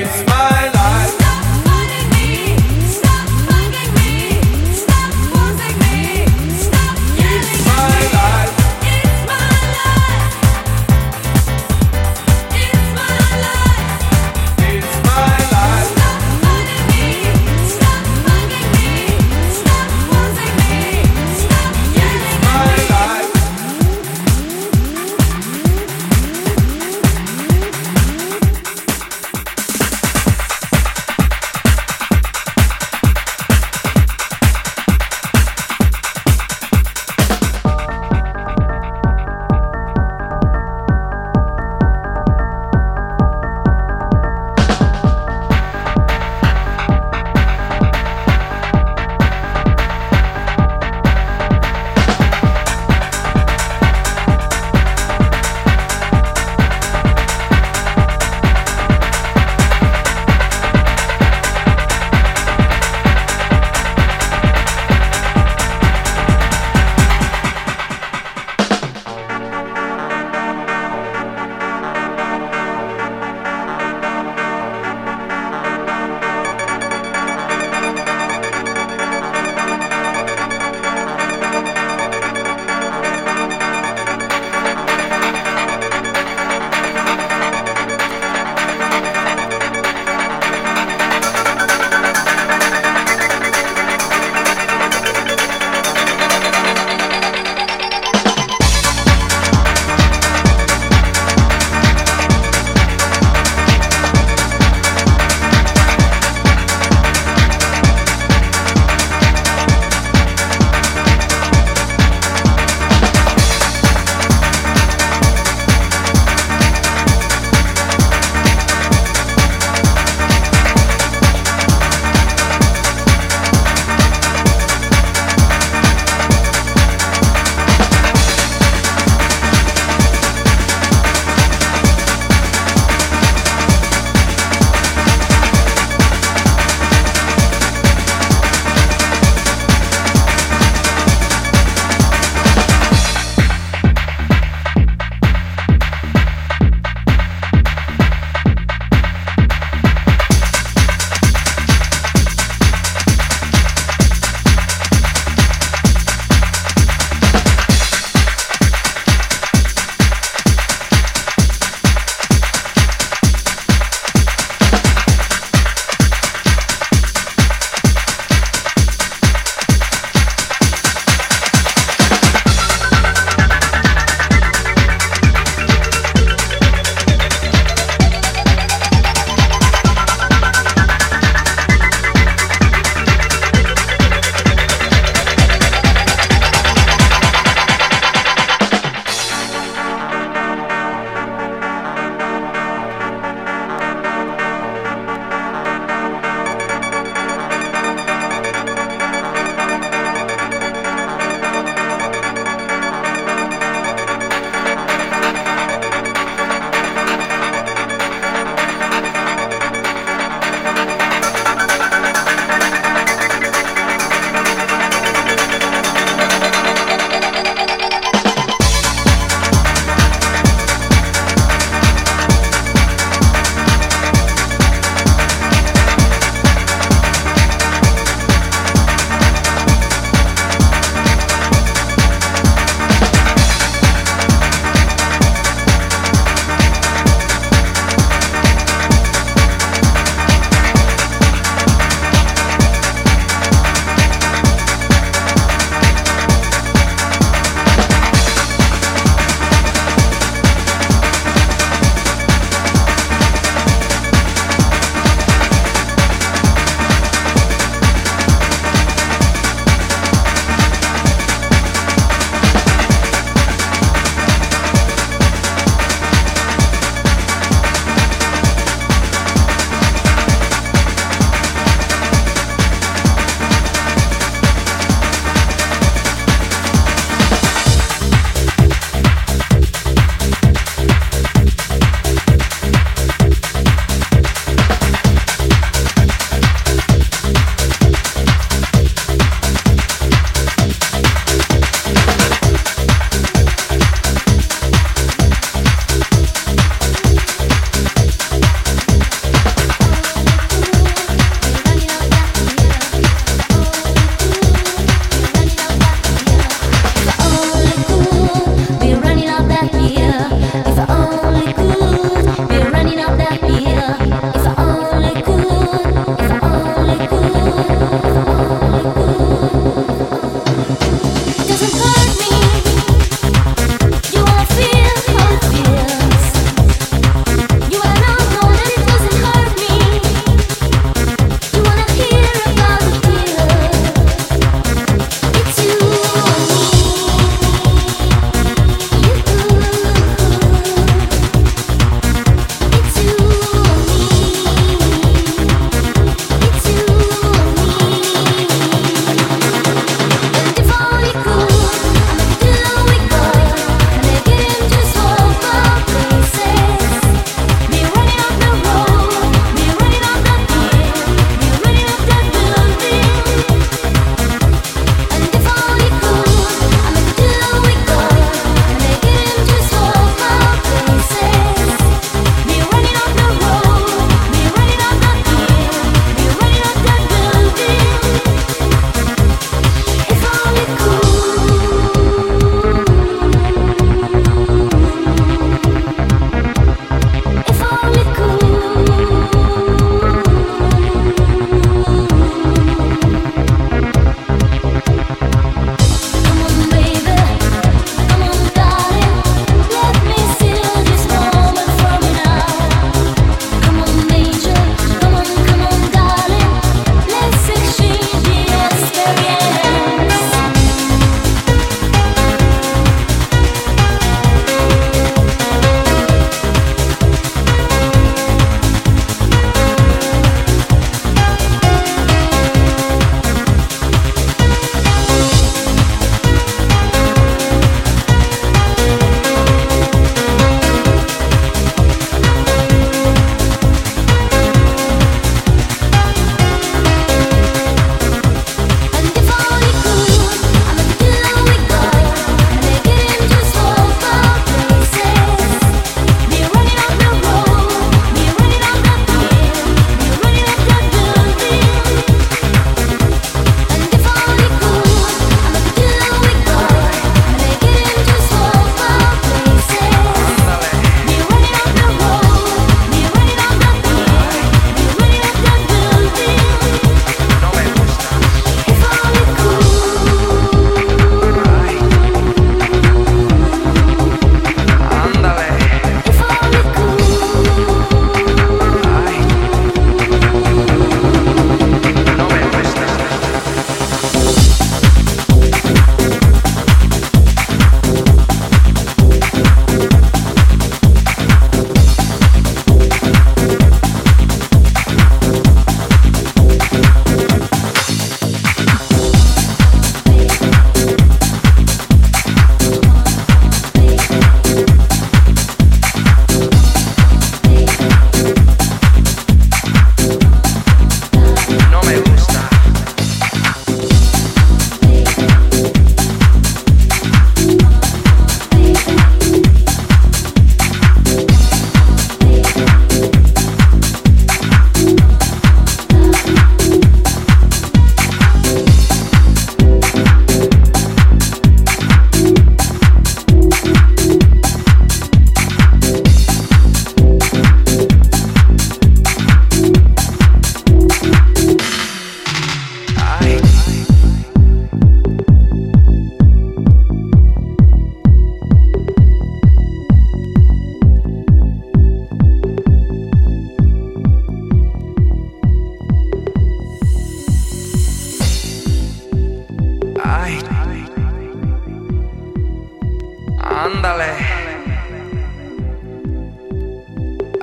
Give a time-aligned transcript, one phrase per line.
[0.00, 0.29] Christ.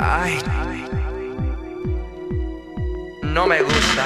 [0.09, 0.39] Ay.
[3.23, 4.05] No me gusta.